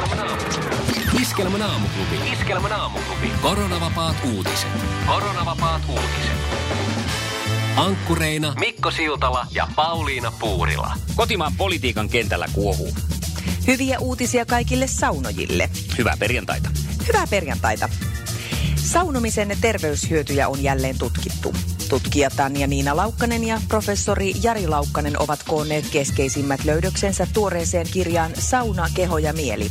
AI 0.00 0.08
Tuotteet.fi 0.08 1.22
Iskelmän 1.22 1.62
aamuklubi. 1.62 2.32
Iskelmän 2.32 2.72
aamuklubi. 2.72 3.30
Koronavapaat 3.42 4.16
uutiset. 4.34 4.68
Koronavapaat 5.06 5.82
uutiset. 5.88 6.38
Ankkureina 7.76 8.54
Mikko 8.60 8.90
Siltala 8.90 9.46
ja 9.50 9.68
Pauliina 9.76 10.32
Puurila. 10.40 10.92
Kotimaan 11.16 11.52
politiikan 11.58 12.08
kentällä 12.08 12.46
kuohuu. 12.52 12.92
Hyviä 13.66 13.98
uutisia 13.98 14.46
kaikille 14.46 14.86
saunojille. 14.86 15.70
Hyvää 15.98 16.16
perjantaita. 16.18 16.70
Hyvää 17.08 17.26
perjantaita. 17.30 17.88
Saunomisen 18.76 19.56
terveyshyötyjä 19.60 20.48
on 20.48 20.62
jälleen 20.62 20.98
tutkittu. 20.98 21.54
Tutkija 21.94 22.30
Tanja 22.36 22.66
Niina 22.66 22.96
Laukkanen 22.96 23.44
ja 23.44 23.60
professori 23.68 24.32
Jari 24.42 24.66
Laukkanen 24.66 25.22
ovat 25.22 25.40
koonneet 25.42 25.84
keskeisimmät 25.92 26.64
löydöksensä 26.64 27.26
tuoreeseen 27.32 27.86
kirjaan 27.92 28.30
Sauna, 28.38 28.88
keho 28.94 29.18
ja 29.18 29.32
mieli. 29.32 29.70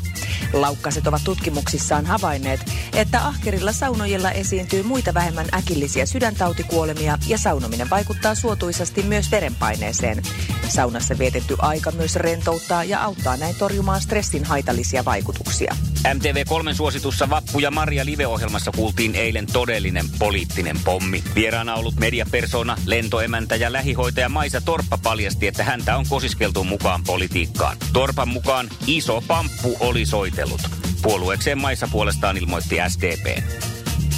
Laukkaset 0.53 1.07
ovat 1.07 1.21
tutkimuksissaan 1.23 2.05
havainneet, 2.05 2.59
että 2.93 3.27
ahkerilla 3.27 3.71
saunojilla 3.71 4.31
esiintyy 4.31 4.83
muita 4.83 5.13
vähemmän 5.13 5.45
äkillisiä 5.53 6.05
sydäntautikuolemia 6.05 7.17
ja 7.27 7.37
saunominen 7.37 7.89
vaikuttaa 7.89 8.35
suotuisasti 8.35 9.03
myös 9.03 9.31
verenpaineeseen. 9.31 10.21
Saunassa 10.69 11.17
vietetty 11.17 11.55
aika 11.59 11.91
myös 11.91 12.15
rentouttaa 12.15 12.83
ja 12.83 13.03
auttaa 13.03 13.37
näin 13.37 13.55
torjumaan 13.55 14.01
stressin 14.01 14.43
haitallisia 14.43 15.05
vaikutuksia. 15.05 15.75
MTV3 16.03 16.73
suositussa 16.73 17.29
Vappu 17.29 17.59
ja 17.59 17.71
Maria 17.71 18.05
live-ohjelmassa 18.05 18.71
kuultiin 18.71 19.15
eilen 19.15 19.45
todellinen 19.53 20.05
poliittinen 20.19 20.77
pommi. 20.83 21.23
Vieraana 21.35 21.75
ollut 21.75 21.95
mediapersona, 21.95 22.77
lentoemäntä 22.85 23.55
ja 23.55 23.73
lähihoitaja 23.73 24.29
Maisa 24.29 24.61
Torppa 24.61 24.97
paljasti, 25.03 25.47
että 25.47 25.63
häntä 25.63 25.97
on 25.97 26.05
kosiskeltu 26.09 26.63
mukaan 26.63 27.03
politiikkaan. 27.03 27.77
Torpan 27.93 28.29
mukaan 28.29 28.69
iso 28.87 29.23
pamppu 29.27 29.77
oli 29.79 30.05
soitellut. 30.05 30.61
Puolueekseen 31.01 31.57
Maisa 31.57 31.87
puolestaan 31.91 32.37
ilmoitti 32.37 32.77
SDP. 32.89 33.43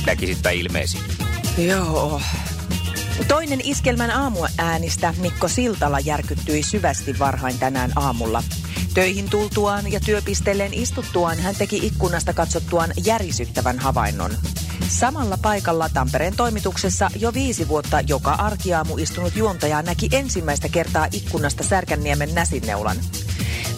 Näkisitpä 0.06 0.50
ilmeesi. 0.50 0.98
Joo. 1.58 2.22
Toinen 3.28 3.62
iskelmän 3.64 4.12
aamuäänistä 4.12 5.14
Mikko 5.18 5.48
Siltala 5.48 6.00
järkyttyi 6.00 6.64
syvästi 6.64 7.20
varhain 7.20 7.60
tänään 7.60 7.92
aamulla. 7.96 8.44
Töihin 8.96 9.30
tultuaan 9.30 9.92
ja 9.92 10.00
työpisteelleen 10.00 10.74
istuttuaan 10.74 11.40
hän 11.40 11.56
teki 11.56 11.80
ikkunasta 11.84 12.34
katsottuaan 12.34 12.92
järisyttävän 13.06 13.80
havainnon. 13.80 14.32
Samalla 14.88 15.38
paikalla 15.42 15.90
Tampereen 15.90 16.36
toimituksessa 16.36 17.10
jo 17.20 17.34
viisi 17.34 17.68
vuotta 17.68 18.02
joka 18.02 18.32
arkiaamu 18.32 18.98
istunut 18.98 19.36
juontaja 19.36 19.82
näki 19.82 20.10
ensimmäistä 20.12 20.70
kertaa 20.70 21.08
ikkunasta 21.12 21.64
Särkänniemen 21.64 22.36
näsinneulan. 22.36 22.98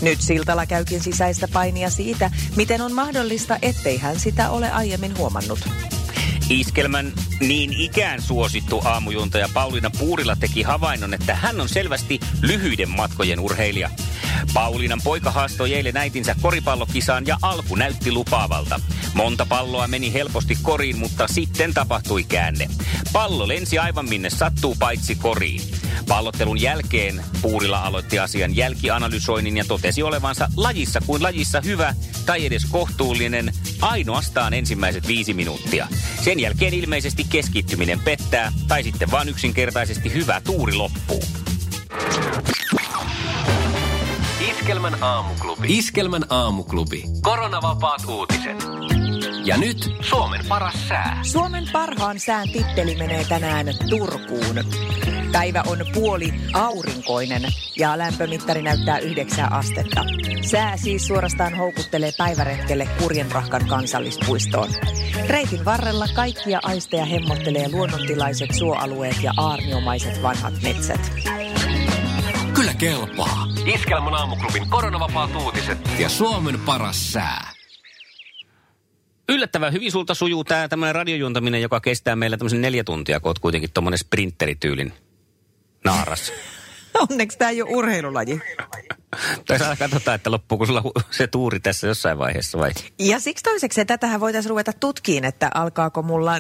Nyt 0.01 0.21
Siltala 0.21 0.65
käykin 0.65 1.01
sisäistä 1.01 1.47
painia 1.53 1.89
siitä, 1.89 2.31
miten 2.55 2.81
on 2.81 2.93
mahdollista, 2.93 3.57
ettei 3.61 3.97
hän 3.97 4.19
sitä 4.19 4.49
ole 4.49 4.71
aiemmin 4.71 5.17
huomannut. 5.17 5.69
Iskelmän 6.49 7.13
niin 7.39 7.73
ikään 7.73 8.21
suosittu 8.21 8.81
aamujuntaja 8.85 9.49
Pauliina 9.53 9.89
Puurila 9.99 10.35
teki 10.35 10.61
havainnon, 10.61 11.13
että 11.13 11.35
hän 11.35 11.61
on 11.61 11.69
selvästi 11.69 12.19
lyhyiden 12.41 12.89
matkojen 12.89 13.39
urheilija. 13.39 13.89
Pauliinan 14.53 15.01
poika 15.03 15.31
haastoi 15.31 15.73
eilen 15.73 15.97
äitinsä 15.97 16.35
koripallokisaan 16.41 17.27
ja 17.27 17.37
alku 17.41 17.75
näytti 17.75 18.11
lupaavalta. 18.11 18.79
Monta 19.13 19.45
palloa 19.45 19.87
meni 19.87 20.13
helposti 20.13 20.57
koriin, 20.61 20.97
mutta 20.97 21.27
sitten 21.27 21.73
tapahtui 21.73 22.23
käänne. 22.23 22.67
Pallo 23.13 23.47
lensi 23.47 23.79
aivan 23.79 24.09
minne 24.09 24.29
sattuu 24.29 24.75
paitsi 24.79 25.15
koriin. 25.15 25.61
Pallottelun 26.07 26.61
jälkeen 26.61 27.23
Puurila 27.41 27.79
aloitti 27.79 28.19
asian 28.19 28.55
jälkianalysoinnin 28.55 29.57
ja 29.57 29.65
totesi 29.67 30.03
olevansa 30.03 30.47
lajissa 30.55 31.01
kuin 31.05 31.23
lajissa 31.23 31.61
hyvä 31.61 31.95
tai 32.25 32.45
edes 32.45 32.65
kohtuullinen 32.65 33.53
ainoastaan 33.81 34.53
ensimmäiset 34.53 35.07
viisi 35.07 35.33
minuuttia. 35.33 35.87
Sen 36.23 36.39
jälkeen 36.39 36.73
ilmeisesti 36.73 37.25
keskittyminen 37.29 37.99
pettää 37.99 38.51
tai 38.67 38.83
sitten 38.83 39.11
vaan 39.11 39.29
yksinkertaisesti 39.29 40.13
hyvä 40.13 40.41
tuuri 40.41 40.73
loppuu. 40.73 41.23
Iskelmän 44.67 45.03
aamuklubi. 45.03 45.77
Iskelmän 45.77 46.23
aamuklubi. 46.29 47.03
Koronavapaat 47.21 48.01
uutiset. 48.07 48.57
Ja 49.45 49.57
nyt 49.57 49.77
Suomen 50.01 50.41
paras 50.49 50.87
sää. 50.87 51.19
Suomen 51.23 51.63
parhaan 51.71 52.19
sään 52.19 52.49
titteli 52.53 52.95
menee 52.95 53.25
tänään 53.29 53.65
Turkuun. 53.89 54.65
Päivä 55.31 55.63
on 55.67 55.85
puoli 55.93 56.33
aurinkoinen 56.53 57.41
ja 57.77 57.97
lämpömittari 57.97 58.61
näyttää 58.61 58.99
9 58.99 59.53
astetta. 59.53 60.03
Sää 60.41 60.77
siis 60.77 61.07
suorastaan 61.07 61.55
houkuttelee 61.57 62.11
päiväretkelle 62.17 62.87
Kurjenrahkan 62.99 63.67
kansallispuistoon. 63.67 64.69
Reitin 65.27 65.65
varrella 65.65 66.05
kaikkia 66.15 66.59
aisteja 66.63 67.05
hemmottelee 67.05 67.71
luonnontilaiset 67.71 68.53
suoalueet 68.53 69.23
ja 69.23 69.33
aarniomaiset 69.37 70.23
vanhat 70.23 70.53
metsät. 70.63 71.11
Kyllä 72.67 72.79
kelpaa. 72.79 73.47
Iskelmän 73.65 74.13
aamuklubin 74.13 74.69
koronavapaat 74.69 75.35
uutiset. 75.35 75.77
Ja 75.99 76.09
Suomen 76.09 76.59
paras 76.59 77.13
sää. 77.13 77.51
Yllättävän 79.29 79.73
hyvin 79.73 79.91
sulta 79.91 80.13
sujuu 80.13 80.43
tämä 80.43 80.67
tämmöinen 80.67 80.95
radiojuontaminen, 80.95 81.61
joka 81.61 81.79
kestää 81.79 82.15
meillä 82.15 82.37
tämmöisen 82.37 82.61
neljä 82.61 82.83
tuntia, 82.83 83.19
kun 83.19 83.29
oot 83.29 83.39
kuitenkin 83.39 83.69
tuommoinen 83.73 83.97
sprinterityylin 83.97 84.93
naaras. 85.85 86.31
Onneksi 87.09 87.37
tämä 87.37 87.51
ei 87.51 87.61
ole 87.61 87.75
urheilulaji. 87.75 88.39
Tai 89.47 89.59
saa 89.59 89.75
katsotaan, 89.75 90.15
että 90.15 90.31
loppuuko 90.31 90.65
sulla 90.65 90.83
se 91.11 91.27
tuuri 91.27 91.59
tässä 91.59 91.87
jossain 91.87 92.17
vaiheessa 92.17 92.57
vai? 92.57 92.71
Ja 92.99 93.19
siksi 93.19 93.43
toiseksi 93.43 93.85
tätähän 93.85 94.19
voitaisiin 94.19 94.49
ruveta 94.49 94.73
tutkiin, 94.73 95.25
että 95.25 95.51
alkaako 95.53 96.01
mulla 96.01 96.31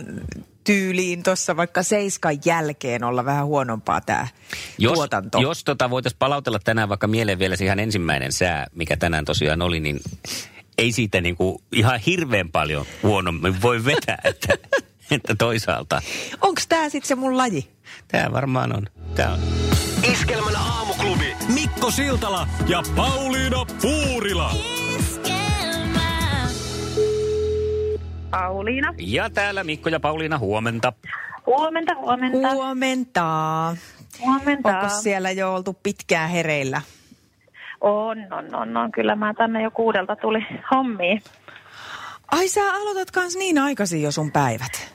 tyyliin 0.67 1.23
tuossa 1.23 1.57
vaikka 1.57 1.83
seiskan 1.83 2.37
jälkeen 2.45 3.03
olla 3.03 3.25
vähän 3.25 3.45
huonompaa 3.45 4.01
tämä 4.01 4.27
Jos, 4.77 4.93
tuotanto. 4.93 5.39
jos 5.39 5.63
tota 5.63 5.89
voitaisiin 5.89 6.19
palautella 6.19 6.59
tänään 6.63 6.89
vaikka 6.89 7.07
mieleen 7.07 7.39
vielä 7.39 7.55
se 7.55 7.65
ihan 7.65 7.79
ensimmäinen 7.79 8.31
sää, 8.31 8.67
mikä 8.75 8.97
tänään 8.97 9.25
tosiaan 9.25 9.61
oli, 9.61 9.79
niin 9.79 9.99
ei 10.77 10.91
siitä 10.91 11.21
niinku 11.21 11.61
ihan 11.71 11.99
hirveän 11.99 12.49
paljon 12.49 12.85
huonommin 13.03 13.61
voi 13.61 13.85
vetää, 13.85 14.17
että, 14.23 14.57
että 15.11 15.35
toisaalta. 15.35 16.01
Onko 16.41 16.61
tämä 16.69 16.89
sitten 16.89 17.07
se 17.07 17.15
mun 17.15 17.37
laji? 17.37 17.67
Tämä 18.07 18.31
varmaan 18.31 18.75
on. 18.75 18.87
Tämä 19.15 19.33
on. 19.33 19.39
Iskelmän 20.11 20.55
aamuklubi. 20.55 21.35
Mikko 21.53 21.91
Siltala 21.91 22.47
ja 22.67 22.83
Pauliina 22.95 23.65
Puurila. 23.81 24.55
Pauliina. 28.31 28.93
Ja 28.97 29.29
täällä 29.29 29.63
Mikko 29.63 29.89
ja 29.89 29.99
Pauliina, 29.99 30.37
huomenta. 30.37 30.93
Huomenta, 31.45 31.95
huomenta. 31.95 32.37
Huomenta. 32.37 33.75
huomenta. 34.19 34.79
Onko 34.79 34.89
siellä 35.01 35.31
jo 35.31 35.53
oltu 35.53 35.73
pitkään 35.73 36.29
hereillä? 36.29 36.81
On, 37.81 38.17
on, 38.33 38.55
on, 38.55 38.77
on. 38.77 38.91
Kyllä 38.91 39.15
mä 39.15 39.33
tänne 39.33 39.63
jo 39.63 39.71
kuudelta 39.71 40.15
tuli 40.15 40.39
hommiin. 40.71 41.21
Ai 42.31 42.47
sä 42.47 42.61
aloitat 42.73 43.11
kans 43.11 43.35
niin 43.35 43.57
aikaisin 43.57 44.01
jo 44.01 44.11
sun 44.11 44.31
päivät. 44.31 44.93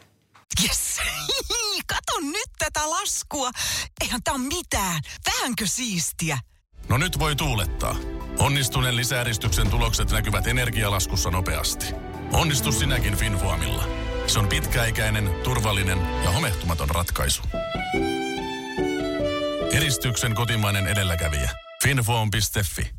Yes. 0.62 1.00
Kato 1.93 2.20
nyt 2.20 2.50
tätä 2.58 2.90
laskua. 2.90 3.50
Eihän 4.00 4.20
tää 4.25 4.38
mitään. 4.38 5.00
Vähänkö 5.26 5.64
siistiä? 5.67 6.38
No 6.88 6.99
nyt 6.99 7.19
voi 7.19 7.37
tuulettaa. 7.37 7.96
Onnistuneen 8.38 8.96
lisääristyksen 8.96 9.70
tulokset 9.70 10.11
näkyvät 10.11 10.46
energialaskussa 10.46 11.31
nopeasti. 11.31 11.94
Onnistu 12.32 12.73
sinäkin 12.73 13.17
Finvoamilla. 13.17 13.84
Se 14.26 14.38
on 14.38 14.49
pitkäikäinen, 14.49 15.31
turvallinen 15.44 15.99
ja 16.25 16.31
homehtumaton 16.31 16.90
ratkaisu. 16.90 17.43
Eristyksen 19.73 20.34
kotimainen 20.34 20.87
edelläkävijä. 20.87 21.50
Finvoam.fi 21.84 22.90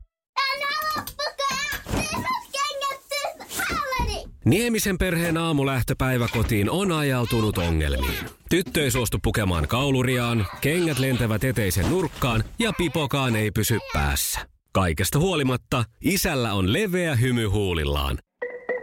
Niemisen 4.46 4.98
perheen 4.98 5.38
aamulähtöpäivä 5.38 6.28
kotiin 6.34 6.70
on 6.70 6.92
ajautunut 6.92 7.58
ongelmiin. 7.58 8.26
Tyttö 8.50 8.84
ei 8.84 8.92
suostu 8.92 9.18
pukemaan 9.24 9.68
kauluriaan, 9.68 10.48
kengät 10.62 11.00
lentävät 11.00 11.44
eteisen 11.44 11.90
nurkkaan 11.90 12.44
ja 12.60 12.74
pipokaan 12.78 13.36
ei 13.36 13.52
pysy 13.52 13.80
päässä. 13.94 14.40
Kaikesta 14.72 15.20
huolimatta, 15.20 15.84
isällä 16.04 16.54
on 16.54 16.74
leveä 16.74 17.16
hymy 17.16 17.46
huulillaan. 17.46 18.18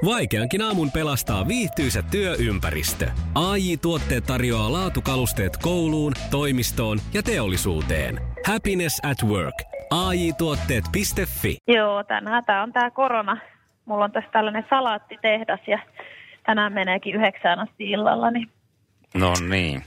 Vaikeankin 0.04 0.62
aamun 0.62 0.90
pelastaa 0.90 1.48
viihtyisä 1.48 2.02
työympäristö. 2.02 3.10
AI 3.34 3.76
Tuotteet 3.76 4.24
tarjoaa 4.24 4.72
laatukalusteet 4.72 5.56
kouluun, 5.56 6.12
toimistoon 6.30 6.98
ja 7.14 7.22
teollisuuteen. 7.22 8.20
Happiness 8.46 9.00
at 9.04 9.28
work. 9.28 9.54
AI 9.90 10.32
Tuotteet.fi. 10.32 11.56
Joo, 11.68 12.04
tänään 12.04 12.44
tämä 12.44 12.62
on 12.62 12.72
tämä 12.72 12.90
korona. 12.90 13.36
Mulla 13.84 14.04
on 14.04 14.12
tässä 14.12 14.30
tällainen 14.30 14.64
salaattitehdas 14.70 15.60
ja 15.66 15.78
tänään 16.46 16.72
meneekin 16.72 17.14
yhdeksään 17.14 17.58
asti 17.58 17.90
illalla, 17.90 18.30
niin 18.30 18.48
No 19.14 19.32
niin. 19.48 19.82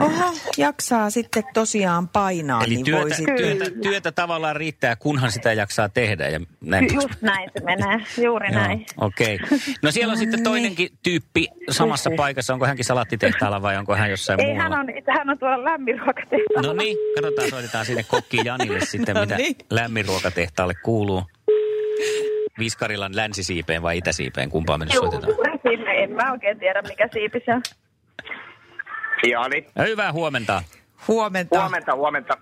Oho, 0.00 0.34
jaksaa 0.58 1.10
sitten 1.10 1.44
tosiaan 1.54 2.08
painaa, 2.08 2.64
Eli 2.64 2.74
niin 2.74 2.84
työtä, 2.84 3.02
voi 3.02 3.14
sitten... 3.14 3.36
työtä, 3.36 3.64
työtä 3.82 4.12
tavallaan 4.12 4.56
riittää, 4.56 4.96
kunhan 4.96 5.32
sitä 5.32 5.52
jaksaa 5.52 5.88
tehdä. 5.88 6.28
Ja 6.28 6.40
näin 6.60 6.94
just 6.94 7.22
näin 7.22 7.50
se 7.58 7.64
menee, 7.64 8.06
juuri 8.22 8.52
Joo, 8.52 8.60
näin. 8.62 8.86
Okei. 9.00 9.34
Okay. 9.44 9.58
No 9.82 9.90
siellä 9.90 10.12
on 10.12 10.18
sitten 10.18 10.42
toinenkin 10.42 10.88
tyyppi 11.02 11.48
samassa 11.70 12.10
paikassa. 12.16 12.52
Onko 12.54 12.66
hänkin 12.66 12.84
salaattitehtaalla 12.84 13.62
vai 13.62 13.76
onko 13.76 13.96
hän 13.96 14.10
jossain 14.10 14.40
Ei, 14.40 14.46
muualla? 14.46 14.62
hän 14.62 14.72
on, 14.72 14.86
hän 15.18 15.30
on 15.30 15.38
tuolla 15.38 15.64
lämminruokatehtaalla. 15.64 16.68
No 16.68 16.72
niin, 16.72 16.96
katsotaan, 17.14 17.50
soitetaan 17.50 17.86
sinne 17.86 18.02
kokki 18.02 18.40
Janille 18.44 18.80
sitten, 18.80 19.14
No 19.14 19.20
mitä 19.20 19.36
niin. 19.36 19.56
lämminruokatehtaalle 19.70 20.74
kuuluu. 20.74 21.22
Viskarilan 22.58 23.16
länsisiipeen 23.16 23.82
vai 23.82 23.98
itäsiipeen, 23.98 24.50
kumpaan 24.50 24.80
mennessä 24.80 25.00
soitetaan? 25.00 25.32
Sinne 25.62 25.90
en 25.90 26.12
mä 26.12 26.32
oikein 26.32 26.58
tiedä, 26.58 26.82
mikä 26.82 27.08
siipi 27.12 27.40
se 27.44 27.54
on. 27.54 27.62
Jani. 29.22 29.66
Ja 29.76 29.84
hyvää 29.84 30.12
huomenta. 30.12 30.62
Huomenta. 31.08 31.60
Huomenta, 31.60 31.94
huomenta. 31.94 32.36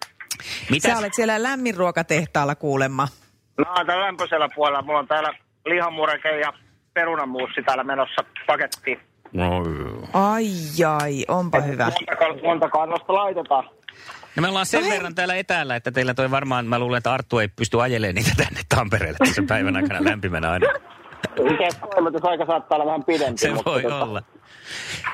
Mitäs? 0.70 0.92
Sä 0.92 0.98
olet 0.98 1.14
siellä 1.14 1.42
lämminruokatehtaalla 1.42 2.54
kuulemma. 2.54 3.08
Mä 3.58 3.72
oon 3.76 3.86
täällä 3.86 4.06
lämpöisellä 4.06 4.48
puolella. 4.54 4.82
Mulla 4.82 4.98
on 4.98 5.08
täällä 5.08 5.32
lihamureke 5.66 6.40
ja 6.40 6.52
perunamuussi 6.94 7.62
täällä 7.62 7.84
menossa 7.84 8.24
pakettiin. 8.46 9.00
No, 9.32 9.44
joo. 9.44 10.08
Ai 10.12 10.46
ai, 11.00 11.24
onpa 11.28 11.60
hyvä. 11.60 11.84
Montako, 11.84 12.46
montako 12.46 12.80
annosta 12.80 13.14
laitetaan? 13.14 13.64
no 14.36 14.40
me 14.40 14.48
ollaan 14.48 14.66
sen 14.66 14.84
No 14.84 14.90
verran 14.90 15.14
täällä 15.14 15.34
etäällä, 15.34 15.76
että 15.76 15.90
teillä 15.92 16.14
toi 16.14 16.30
varmaan, 16.30 16.66
mä 16.66 16.78
luulen, 16.78 16.98
että 16.98 17.12
Arttu 17.12 17.38
ei 17.38 17.48
pysty 17.48 17.82
ajelemaan 17.82 18.14
niitä 18.14 18.30
tänne 18.36 18.60
Tampereelle 18.68 19.18
tässä 19.18 19.42
päivän 19.48 19.76
aikana 19.76 20.04
lämpimänä 20.04 20.50
aina. 20.50 20.66
Toimitusaika 21.94 22.46
saattaa 22.46 22.76
olla 22.76 22.86
vähän 22.86 23.04
pidempi. 23.04 23.38
Se 23.40 23.50
mutta 23.50 23.70
voi 23.70 23.82
tota, 23.82 24.04
olla. 24.04 24.22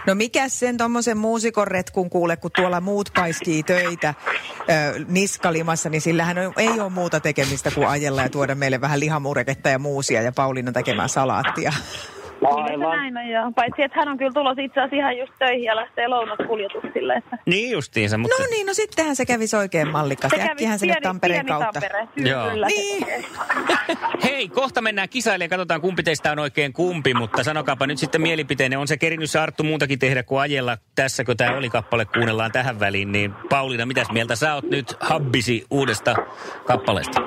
No 0.06 0.14
mikä 0.14 0.48
sen 0.48 0.76
tommosen 0.76 1.18
muusikon 1.18 1.68
retkun 1.68 2.10
kuule, 2.10 2.36
kun 2.36 2.50
tuolla 2.56 2.80
muut 2.80 3.10
paiskii 3.16 3.62
töitä 3.62 4.14
ö, 4.60 5.04
niskalimassa, 5.08 5.88
niin 5.88 6.00
sillähän 6.00 6.38
on, 6.38 6.52
ei 6.56 6.80
ole 6.80 6.88
muuta 6.88 7.20
tekemistä 7.20 7.70
kuin 7.70 7.88
ajella 7.88 8.22
ja 8.22 8.28
tuoda 8.28 8.54
meille 8.54 8.80
vähän 8.80 9.00
lihamureketta 9.00 9.68
ja 9.68 9.78
muusia 9.78 10.22
ja 10.22 10.32
Pauliina 10.32 10.72
tekemään 10.72 11.08
salaattia. 11.08 11.72
Se 12.40 12.46
Aivan. 12.46 12.96
näin 12.98 13.16
on 13.16 13.28
joo. 13.28 13.52
Paitsi, 13.54 13.82
että 13.82 13.98
hän 13.98 14.08
on 14.08 14.19
kyllä 14.19 14.32
tulossa 14.34 14.62
itse 14.62 14.81
asiassa 14.81 14.96
ihan 14.96 15.19
just 15.19 15.32
töihin 15.38 15.64
ja 15.64 15.76
lähtee 15.76 16.08
lounaskuljetuksille. 16.08 17.14
Että 17.14 17.38
Niin 17.46 17.70
justiinsa, 17.72 18.19
mutta... 18.19 18.37
No 18.42 18.46
niin, 18.50 18.66
no 18.66 18.75
sittenhän 18.75 19.16
se 19.16 19.26
kävisi 19.26 19.56
oikein 19.56 19.88
mallikkaasti. 19.88 20.37
se 20.37 20.42
kävi 20.42 20.52
Äkkihän 20.52 20.78
sinne 20.78 20.94
pieni- 20.94 21.02
Tampereen 21.02 21.46
pieni 21.46 21.60
kautta. 21.60 21.81
Tampere. 21.81 22.08
Joo. 22.16 22.50
Kyllä, 22.50 22.69
se 22.69 22.75
Niin. 22.76 23.06
Hei, 24.25 24.48
kohta 24.48 24.81
mennään 24.82 25.08
kisailemaan 25.08 25.44
ja 25.46 25.48
katsotaan 25.48 25.81
kumpi 25.81 26.02
teistä 26.02 26.32
on 26.32 26.38
oikein 26.38 26.72
kumpi, 26.72 27.14
mutta 27.14 27.44
sanokaapa 27.44 27.87
nyt 27.87 27.98
sitten 27.98 28.20
mielipiteenne. 28.22 28.76
On 28.78 28.88
se 28.88 28.96
kerinyt 28.96 29.31
se 29.31 29.38
Arttu 29.38 29.62
muutakin 29.62 29.98
tehdä 29.98 30.22
kuin 30.22 30.40
ajella 30.40 30.78
tässä, 30.94 31.25
kun 31.25 31.36
tämä 31.36 31.56
oli 31.56 31.70
kappale, 31.70 32.04
kuunnellaan 32.04 32.52
tähän 32.52 32.81
väliin. 32.81 33.12
Niin 33.12 33.32
Pauliina, 33.50 33.86
mitäs 33.86 34.10
mieltä 34.12 34.36
sä 34.36 34.54
oot 34.54 34.64
nyt 34.70 34.96
habbisi 35.00 35.64
uudesta 35.70 36.14
kappaleesta? 36.66 37.20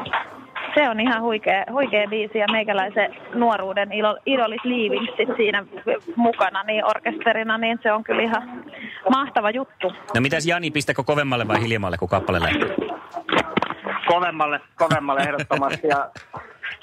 Se 0.75 0.89
on 0.89 0.99
ihan 0.99 1.21
huikea, 1.21 1.63
huikea 1.71 2.07
biisi 2.07 2.37
ja 2.37 2.45
meikäläisen 2.51 3.15
nuoruuden 3.33 3.91
ilo, 3.91 4.17
idolis 4.25 4.63
liivingsit 4.63 5.29
siinä 5.37 5.65
mukana 6.15 6.63
niin 6.63 6.85
orkesterina, 6.85 7.57
niin 7.57 7.79
se 7.83 7.91
on 7.91 8.03
kyllä 8.03 8.21
ihan 8.21 8.65
mahtava 9.09 9.49
juttu. 9.49 9.93
No 10.15 10.21
mitäs 10.21 10.45
Jani, 10.45 10.71
pistäkö 10.71 11.03
kovemmalle 11.03 11.47
vai 11.47 11.61
hiljemmalle, 11.61 11.97
kun 11.97 12.09
kappale 12.09 12.39
lähtee? 12.41 12.75
Kovemmalle, 14.07 14.59
kovemmalle 14.75 15.21
ehdottomasti. 15.21 15.87
Ja, 15.87 16.09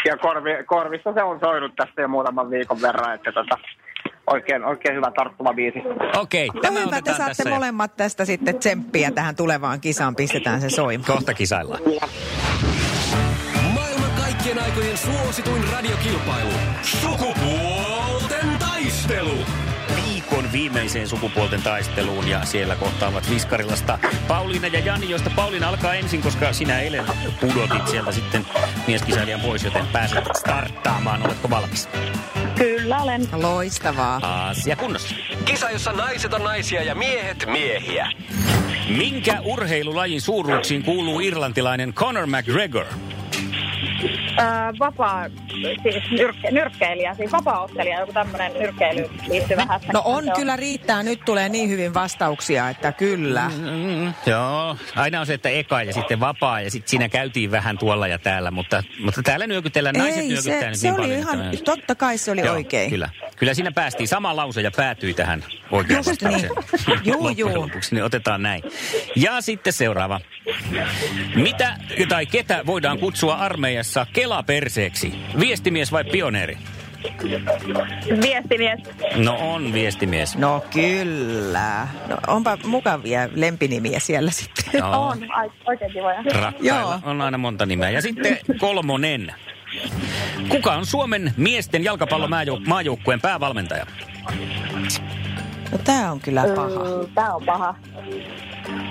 ja 0.07 0.17
korvi, 0.17 0.51
korvissa 0.67 1.13
se 1.13 1.23
on 1.23 1.41
soinut 1.41 1.73
tästä 1.77 2.03
jo 2.03 2.09
muutaman 2.09 2.51
viikon 2.51 2.83
verran, 2.83 3.15
että 3.15 3.33
tota, 3.33 3.59
oikein, 4.31 4.65
oikein 4.65 4.97
hyvä 4.97 5.11
tarttuva 5.17 5.53
biisi. 5.55 5.79
Okei, 6.17 6.49
No 6.55 6.61
tämä 6.61 6.81
hyvä, 6.81 7.03
te 7.03 7.11
saatte 7.11 7.25
tässä. 7.25 7.49
ja 7.49 7.55
molemmat 7.55 7.97
tästä 7.97 8.25
sitten 8.25 8.59
tsemppiä 8.59 9.11
tähän 9.11 9.37
tulevaan 9.37 9.81
kisaan, 9.81 10.17
pistetään 10.17 10.61
se 10.61 10.71
soimaan. 10.71 11.07
Kohta 11.07 11.35
kisaillaan. 11.35 11.81
Kaikkien 14.41 14.65
aikojen 14.65 14.99
suosituin 14.99 15.65
radiokilpailu. 15.73 16.51
Sukupuolten 16.83 18.59
taistelu. 18.59 19.39
viikon 19.97 20.53
viimeiseen 20.53 21.09
sukupuolten 21.09 21.63
taisteluun 21.63 22.29
ja 22.29 22.45
siellä 22.45 22.77
kohtaavat 22.77 23.31
Viskarilasta 23.31 23.99
Pauliina 24.29 24.67
ja 24.67 24.79
Jani, 24.79 25.11
josta 25.11 25.31
Pauliina 25.37 25.69
alkaa 25.69 25.95
ensin, 25.95 26.23
koska 26.23 26.53
sinä 26.53 26.81
eilen 26.81 27.05
pudotit 27.41 27.89
sieltä 27.89 28.13
sitten 28.13 28.47
mieskisailijan 28.87 29.41
pois, 29.41 29.65
joten 29.65 29.87
pääset 29.87 30.25
starttaamaan. 30.37 31.27
Oletko 31.27 31.51
valmis? 31.51 31.89
Kyllä 32.55 33.03
olen. 33.03 33.29
Loistavaa. 33.33 34.49
Asia 34.49 34.77
kunnossa. 34.77 35.15
Kisa, 35.45 35.71
jossa 35.71 35.93
naiset 35.93 36.35
on 36.35 36.45
naisia 36.45 36.83
ja 36.83 36.95
miehet 36.95 37.47
miehiä. 37.47 38.13
Minkä 38.97 39.41
urheilulajin 39.45 40.21
suuruuksiin 40.21 40.83
kuuluu 40.83 41.21
irlantilainen 41.21 41.95
Conor 41.95 42.27
McGregor? 42.27 42.87
Ää, 44.37 44.73
vapaa, 44.79 45.27
siis 45.83 46.11
nyrkke, 46.11 46.51
nyrkkeilijä, 46.51 47.15
siis 47.15 47.33
vapaa-ottelija, 47.33 48.01
joku 48.01 48.13
tämmöinen 48.13 48.53
nyrkkeilyyn 48.53 49.11
liittyvä 49.29 49.65
hässäkkä. 49.69 49.93
No 49.93 50.03
on 50.05 50.25
Se 50.25 50.31
kyllä 50.37 50.57
riittää, 50.57 51.03
nyt 51.03 51.21
tulee 51.25 51.49
niin 51.49 51.69
hyvin 51.71 51.95
vastauksia, 51.95 52.69
että 52.69 52.93
kyllä. 52.93 53.51
Mm, 53.59 54.13
joo, 54.27 54.77
aina 54.97 55.21
on 55.21 55.27
se, 55.27 55.35
että 55.35 55.49
eka 55.49 55.83
ja 55.83 55.93
sitten 55.93 56.21
vapaa 56.21 56.61
ja 56.61 56.71
sitten 56.71 56.91
siinä 56.91 57.09
käytiin 57.09 57.51
vähän 57.51 57.79
tuolla 57.79 58.07
ja 58.09 58.19
täällä, 58.19 58.51
mutta, 58.51 58.83
mutta 59.05 59.23
täällä 59.23 59.47
nyökytellään, 59.47 59.95
naiset 59.97 60.21
Ei, 60.23 60.29
nyökyttää 60.29 60.61
se, 60.61 60.67
nyt 60.69 60.77
se 60.79 60.87
niin 60.91 60.95
oli 61.01 61.03
paljon. 61.09 61.21
ihan, 61.21 61.43
että- 61.55 61.65
totta 61.65 61.95
kai 61.95 62.19
se 62.19 62.31
oli 62.31 62.41
Joo, 62.41 62.55
oikein. 62.55 62.91
Kyllä. 62.91 63.09
kyllä 63.37 63.55
siinä 63.55 63.73
päästiin. 63.73 64.09
Sama 64.09 64.37
lause 64.37 64.61
ja 64.61 64.71
päätyi 64.77 65.15
tähän 65.15 65.45
oikeaan 65.71 66.05
Just 66.07 66.23
niin. 66.23 66.49
Juu, 67.05 67.29
juu. 67.29 67.55
lopuksi, 67.63 67.95
niin 67.95 68.05
otetaan 68.05 68.43
näin. 68.43 68.63
Ja 69.17 69.41
sitten 69.41 69.73
seuraava. 69.73 70.21
Mitä 71.35 71.75
tai 72.09 72.27
ketä 72.27 72.67
voidaan 72.67 72.99
kutsua 72.99 73.35
armeijassa 73.35 73.90
kelaperseeksi? 74.13 75.15
Viestimies 75.41 75.93
vai 75.93 76.05
pioneeri? 76.05 76.59
Viestimies. 78.23 78.81
No 79.17 79.37
on 79.53 79.73
viestimies. 79.73 80.37
No 80.39 80.65
kyllä. 80.75 81.89
No, 82.09 82.17
onpa 82.27 82.59
mukavia 82.65 83.29
lempinimiä 83.35 84.01
siellä 84.01 84.31
sitten. 84.31 84.65
Joo. 84.73 85.09
On, 85.09 85.19
oikein 85.67 85.93
kivoja. 85.93 86.23
Rakkailla 86.23 86.55
Joo. 86.63 86.99
on 87.03 87.21
aina 87.21 87.39
monta 87.39 87.67
nimeä. 87.67 87.91
Ja 87.91 88.03
sitten 88.03 88.39
kolmonen. 88.59 89.35
Kuka 90.49 90.73
on 90.73 90.87
Suomen 90.87 91.35
miesten 91.37 91.85
jalkapallomaajoukkueen 91.85 93.21
päävalmentaja? 93.21 93.87
No 95.73 95.79
tää 95.85 96.13
on 96.13 96.21
kyllä 96.21 96.45
paha. 96.55 96.69
Mm, 96.69 97.15
Tää 97.15 97.35
on 97.35 97.43
paha. 97.47 97.75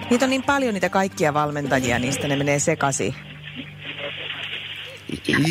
Niitä 0.09 0.25
on 0.25 0.29
niin 0.29 0.43
paljon 0.43 0.73
niitä 0.73 0.89
kaikkia 0.89 1.33
valmentajia, 1.33 2.00
niistä 2.00 2.27
ne 2.27 2.35
menee 2.35 2.59
sekaisin. 2.59 3.15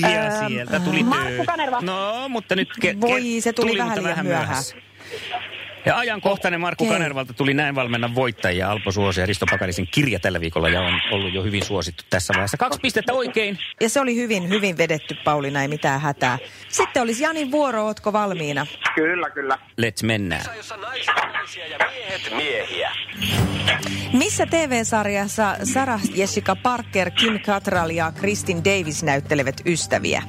Ja 0.02 0.48
sieltä 0.48 0.80
tuli 0.80 1.02
Markku 1.02 1.28
töö. 1.36 1.44
Kanerva. 1.44 1.80
No, 1.80 2.28
mutta 2.28 2.56
nyt 2.56 2.68
ke- 2.84 3.00
Voi, 3.00 3.20
ke- 3.38 3.42
se 3.42 3.52
tuli 3.52 3.78
vähän 3.78 3.88
mutta 3.90 4.02
liian 4.02 4.26
myöhään. 4.26 4.64
Ja 5.86 5.96
ajankohtainen 5.96 6.60
Markku 6.60 6.84
Okei. 6.84 6.96
Kanervalta 6.96 7.32
tuli 7.32 7.54
näin 7.54 7.74
valmennan 7.74 8.14
voittajia 8.14 8.70
Alpo 8.70 8.92
Suosi 8.92 9.20
ja 9.20 9.26
Risto 9.26 9.46
Pakarisen 9.50 9.86
kirja 9.86 10.20
tällä 10.20 10.40
viikolla 10.40 10.68
ja 10.68 10.80
on 10.80 11.00
ollut 11.10 11.34
jo 11.34 11.42
hyvin 11.42 11.64
suosittu 11.64 12.04
tässä 12.10 12.32
vaiheessa. 12.34 12.56
Kaksi 12.56 12.80
pistettä 12.82 13.12
oikein. 13.12 13.58
Ja 13.80 13.88
se 13.88 14.00
oli 14.00 14.16
hyvin, 14.16 14.48
hyvin 14.48 14.78
vedetty, 14.78 15.16
Pauliina, 15.24 15.62
ei 15.62 15.68
mitään 15.68 16.00
hätää. 16.00 16.38
Sitten 16.68 17.02
olisi 17.02 17.22
Janin 17.22 17.50
vuoro, 17.50 17.84
ootko 17.86 18.12
valmiina? 18.12 18.66
Kyllä, 18.94 19.30
kyllä. 19.30 19.58
Let's 19.80 20.06
mennään. 20.06 20.40
Kisa, 20.40 20.54
jossa 20.54 20.76
naiset 20.76 21.14
on 21.24 21.32
naisia 21.32 21.66
ja 21.66 21.78
miehet 21.78 22.32
miehiä. 22.36 22.92
Missä 24.12 24.46
TV-sarjassa 24.46 25.56
Sarah 25.62 26.00
Jessica 26.14 26.56
Parker, 26.56 27.10
Kim 27.10 27.40
Cattrall 27.40 27.90
ja 27.90 28.12
Kristin 28.20 28.64
Davis 28.64 29.02
näyttelevät 29.02 29.56
ystäviä? 29.66 30.22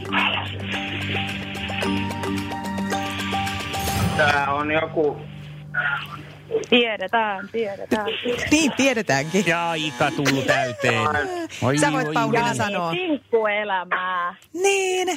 Tää 4.17 4.53
on 4.53 4.71
joku... 4.71 5.17
Tiedetään, 6.69 7.49
tiedetään. 7.51 8.05
Niin, 8.51 8.71
tiedetäänkin. 8.71 9.43
Ja 9.47 9.69
aika 9.69 10.11
tullut 10.15 10.47
täyteen. 10.47 11.07
Oi, 11.61 11.77
Sä 11.77 11.91
voit, 11.91 12.07
oi, 12.07 12.13
Pauliina, 12.13 12.53
sanoa. 12.53 12.91
Sinkkuelämää. 12.91 14.35
Niin, 14.53 15.07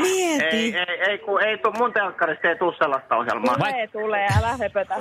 mieti. 0.00 0.56
Ei, 0.56 0.76
ei, 0.78 1.10
ei, 1.10 1.18
kun, 1.18 1.42
ei 1.42 1.58
tuu, 1.58 1.72
mun 1.72 1.92
telkkarista 1.92 2.48
ei 2.48 2.56
tuu 2.56 2.72
sellaista 2.78 3.16
ohjelmaa. 3.16 3.56
Vai- 3.58 3.72
Tulee, 3.72 3.86
tulee, 3.86 4.26
älä 4.38 4.56
höpötä. 4.56 4.96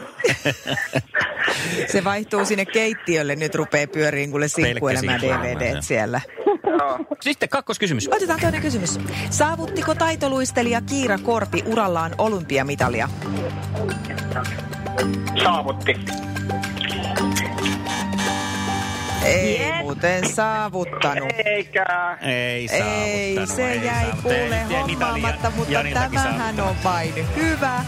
Se 1.92 2.04
vaihtuu 2.04 2.46
sinne 2.46 2.66
keittiölle, 2.66 3.36
nyt 3.36 3.56
rupeaa 3.56 3.88
pyöriin 3.88 4.32
kuule 4.32 4.48
sinkkuelämää 4.48 5.18
DVD 5.22 5.82
siellä. 5.82 6.22
Joo. 6.80 7.00
Sitten 7.22 7.50
kakkoskysymys. 7.50 8.08
Otetaan 8.14 8.40
toinen 8.40 8.62
kysymys. 8.62 9.00
Saavuttiko 9.30 9.96
taitoluistelija 9.96 10.82
Kiira 10.82 11.18
Korpi 11.18 11.64
urallaan 11.66 12.12
olympiamitalia? 12.18 13.10
Saavutti. 15.44 15.96
Ei 19.26 19.60
Yes. 19.60 19.76
muuten 19.82 20.30
saavuttanut. 20.30 21.30
Eikä. 21.46 21.86
Ei 22.22 22.32
Ei, 22.32 22.68
saavuttanut. 22.68 23.50
se 23.50 23.72
ei 23.72 23.86
jäi 23.86 24.06
kuule 24.24 24.36
Ei, 24.36 24.52
ei 24.54 24.82
hommaamatta, 24.82 25.52
mutta 25.56 25.74
Janiltakin 25.74 26.20
tämähän 26.20 26.60
on 26.60 26.76
vain 26.84 27.14
hyvä, 27.36 27.80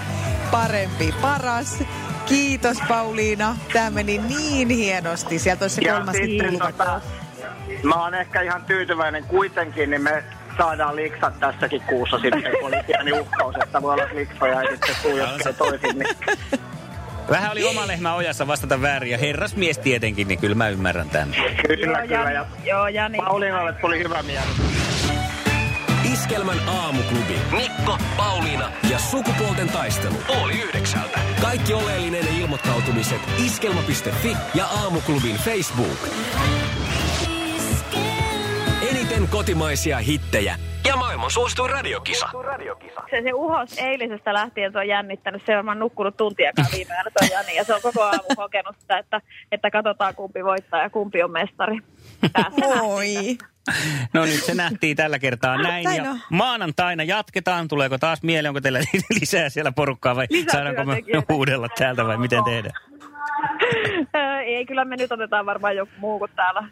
parempi, 0.51 1.13
paras. 1.21 1.83
Kiitos 2.25 2.77
Pauliina. 2.87 3.57
Tämä 3.73 3.89
meni 3.89 4.17
niin 4.17 4.69
hienosti. 4.69 5.39
Sieltä 5.39 5.63
olisi 5.63 5.75
se 5.75 5.81
kolmas 5.89 6.15
tota, 6.59 7.01
mä 7.83 7.95
oon 8.03 8.13
ehkä 8.15 8.41
ihan 8.41 8.65
tyytyväinen 8.65 9.23
kuitenkin, 9.23 9.89
niin 9.89 10.01
me 10.01 10.23
saadaan 10.57 10.95
liksat 10.95 11.39
tässäkin 11.39 11.81
kuussa 11.81 12.19
sitten, 12.19 12.43
kun 12.59 12.67
oli 12.67 12.83
pieni 12.87 13.11
uhkaus, 13.19 13.55
että 13.63 13.81
voi 13.81 13.93
olla 13.93 14.03
liksoja 14.13 14.63
ja 14.63 14.69
sitten 14.71 14.95
tuu 15.01 15.17
jostain 15.17 15.55
toisin. 15.55 15.99
Niin 15.99 16.15
Vähän 17.29 17.51
oli 17.51 17.63
oma 17.63 17.87
lehmä 17.87 18.13
ojassa 18.13 18.47
vastata 18.47 18.81
väärin 18.81 19.11
ja 19.11 19.17
herrasmies 19.17 19.77
tietenkin, 19.77 20.27
niin 20.27 20.39
kyllä 20.39 20.55
mä 20.55 20.69
ymmärrän 20.69 21.09
tämän. 21.09 21.35
kyllä, 21.67 21.97
Joo, 21.99 22.07
kyllä. 22.07 22.21
Jani. 22.21 22.33
Ja 22.33 22.45
Joo, 22.65 22.87
Jani. 22.87 23.17
Pauliinalle 23.17 23.73
tuli 23.73 23.99
hyvä 23.99 24.23
mieli. 24.23 24.47
Iskelmän 26.13 26.69
aamuklubi. 26.69 27.35
Mikko, 27.51 27.97
Pauliina 28.17 28.71
ja 28.91 28.99
sukupuolten 28.99 29.69
taistelu. 29.69 30.15
Oli 30.43 30.53
yhdeksältä. 30.61 31.19
Kaikki 31.41 31.73
oleellinen 31.73 32.27
ilmoittautumiset 32.39 33.21
iskelma.fi 33.45 34.37
ja 34.53 34.65
aamuklubin 34.65 35.35
Facebook. 35.35 36.07
Eniten 39.07 39.27
kotimaisia 39.27 39.97
hittejä 39.97 40.55
ja 40.87 40.95
maailman 40.95 41.31
suosituin 41.31 41.69
radiokisa. 41.69 42.29
Se, 43.09 43.21
se 43.23 43.33
uhos 43.33 43.77
eilisestä 43.77 44.33
lähtien 44.33 44.71
se 44.71 44.77
on 44.77 44.87
jännittänyt. 44.87 45.41
Se 45.45 45.51
on 45.51 45.55
varmaan 45.55 45.79
nukkunut 45.79 46.17
tuntiakaan 46.17 46.67
viime 46.75 46.93
yönä 46.93 47.09
se 47.19 47.25
on 47.25 47.29
Jani. 47.31 47.55
Ja 47.55 47.63
se 47.63 47.73
on 47.73 47.81
koko 47.81 48.03
aamu 48.03 48.35
kokenut 48.35 48.75
sitä, 48.79 48.97
että, 48.97 49.21
että 49.51 49.71
katsotaan 49.71 50.15
kumpi 50.15 50.43
voittaa 50.43 50.81
ja 50.81 50.89
kumpi 50.89 51.23
on 51.23 51.31
mestari. 51.31 51.79
Oi. 52.81 53.37
No 54.13 54.25
nyt 54.25 54.43
se 54.43 54.53
nähtiin 54.53 54.97
tällä 54.97 55.19
kertaa 55.19 55.61
näin. 55.61 55.83
Näin 55.83 56.03
Ja 56.03 56.11
on. 56.11 56.19
maanantaina 56.29 57.03
jatketaan. 57.03 57.67
Tuleeko 57.67 57.97
taas 57.97 58.23
mieleen, 58.23 58.49
onko 58.49 58.61
teillä 58.61 58.79
lisää 59.19 59.49
siellä 59.49 59.71
porukkaa 59.71 60.15
vai 60.15 60.27
Lisää 60.29 60.51
saadaanko 60.53 60.83
me 60.85 61.01
huudella 61.29 61.67
täältä 61.77 62.05
vai 62.05 62.17
miten 62.17 62.43
tehdään? 62.43 62.73
Ei, 64.45 64.65
kyllä 64.65 64.85
me 64.85 64.95
nyt 64.95 65.11
otetaan 65.11 65.45
varmaan 65.45 65.75
joku 65.75 65.91
muu 65.97 66.19
kuin 66.19 66.31
täällä. 66.35 66.63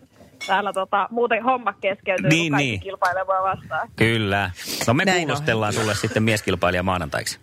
Täällä 0.47 0.73
tota, 0.73 1.07
muuten 1.11 1.43
homma 1.43 1.73
keskeytyy, 1.73 2.29
Niin, 2.29 2.51
kun 2.51 2.57
kaikki 2.57 2.69
niin. 2.71 2.79
kilpailemaan 2.79 3.43
vastaan. 3.43 3.89
Kyllä. 3.95 4.51
No 4.87 4.93
me 4.93 5.05
Näin 5.05 5.17
on. 5.19 5.23
kuulostellaan 5.25 5.73
sulle 5.73 5.95
sitten 5.95 6.23
mieskilpailija 6.23 6.83
maanantaiksi. 6.83 7.39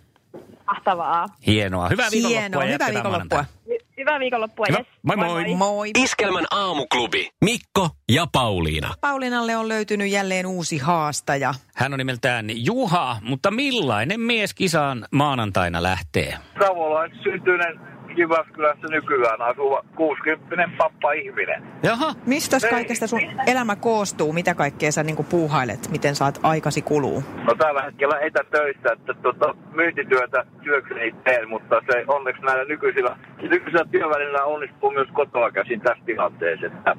Mahtavaa. 0.67 1.25
Hienoa. 1.47 1.89
Hyvää 1.89 2.07
viikonloppua 2.11 2.39
Hienoa. 2.41 2.63
ja 2.65 2.71
Hyvää 2.73 2.89
viikonloppua. 2.93 3.45
Hy- 3.69 3.85
hyvää 3.97 4.19
viikonloppua. 4.19 4.65
Hyvä. 4.69 4.77
Yes. 4.77 4.87
Moi 5.03 5.17
moi. 5.17 5.55
Moi. 5.55 5.91
Iskelmän 5.97 6.45
aamuklubi. 6.51 7.29
Mikko 7.45 7.89
ja 8.11 8.27
Pauliina. 8.31 8.93
Pauliinalle 9.01 9.57
on 9.57 9.67
löytynyt 9.69 10.07
jälleen 10.11 10.45
uusi 10.45 10.77
haastaja. 10.77 11.53
Hän 11.75 11.93
on 11.93 11.97
nimeltään 11.97 12.45
Juha, 12.65 13.17
mutta 13.21 13.51
millainen 13.51 14.19
mies 14.21 14.53
kisaan 14.53 15.05
maanantaina 15.11 15.83
lähtee? 15.83 16.37
Savolais 16.59 17.11
syntyinen 17.23 17.79
Jyväskylässä 18.15 18.87
nykyään 18.89 19.41
asuva 19.41 19.83
60 19.95 20.69
pappa-ihminen. 20.77 21.63
Jaha. 21.83 22.13
Mistä 22.25 22.57
kaikesta 22.69 23.07
sun 23.07 23.19
elämä 23.47 23.75
koostuu? 23.75 24.33
Mitä 24.33 24.55
kaikkea 24.55 24.91
sä 24.91 25.03
niin 25.03 25.25
puuhailet? 25.29 25.89
Miten 25.91 26.15
saat 26.15 26.39
aikasi 26.43 26.81
kuluu? 26.81 27.23
No 27.47 27.55
tällä 27.55 27.81
hetkellä 27.81 28.19
etätöissä, 28.19 28.89
että 28.93 29.13
tota, 29.13 29.55
myyntityötä 29.73 30.45
työkseni 30.63 31.15
teen, 31.23 31.49
mutta 31.49 31.81
se 31.91 32.03
onneksi 32.07 32.41
näillä 32.41 32.65
nykyisillä, 32.65 33.17
nykyisillä 33.41 33.85
työvälillä 33.91 34.43
onnistuu 34.43 34.91
myös 34.91 35.07
kotoa 35.13 35.51
käsin 35.51 35.81
tässä 35.81 36.03
tilanteessa. 36.05 36.65
Että 36.65 36.95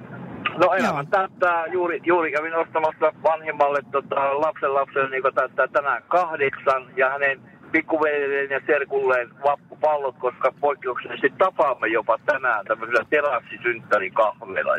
No 0.58 0.74
elämä 0.74 1.04
täyttää, 1.10 1.66
juuri, 1.66 2.00
juuri 2.04 2.32
kävin 2.32 2.54
ostamassa 2.54 3.12
vanhimmalle 3.22 3.78
tota, 3.92 4.40
lapsen 4.40 4.74
lapsen, 4.74 5.10
niin 5.10 5.22
täyttää 5.34 5.68
tänään 5.68 6.02
kahdeksan 6.08 6.86
ja 6.96 7.10
hänen 7.10 7.40
pikkuveljelleen 7.74 8.50
ja 8.50 8.60
serkulleen 8.66 9.30
vappupallot, 9.44 10.16
koska 10.18 10.52
poikkeuksellisesti 10.60 11.32
tapaamme 11.38 11.88
jopa 11.88 12.18
tänään 12.26 12.64
tämmöisellä 12.64 13.04